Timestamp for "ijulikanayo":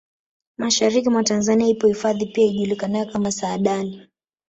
2.45-3.05